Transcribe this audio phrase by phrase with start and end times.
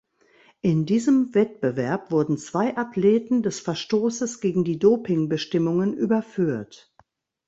[0.61, 6.91] In diesem Wettbewerb wurden zwei Athleten des Verstoßes gegen die Dopingbestimmungen überführt.